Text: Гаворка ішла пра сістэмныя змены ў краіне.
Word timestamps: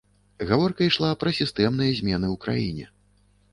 Гаворка 0.51 0.81
ішла 0.91 1.09
пра 1.25 1.29
сістэмныя 1.41 1.91
змены 2.01 2.27
ў 2.33 2.35
краіне. 2.49 2.85